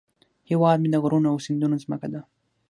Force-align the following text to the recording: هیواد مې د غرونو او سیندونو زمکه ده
هیواد 0.49 0.77
مې 0.81 0.89
د 0.91 0.95
غرونو 1.03 1.27
او 1.33 1.37
سیندونو 1.45 1.75
زمکه 1.83 2.07
ده 2.13 2.21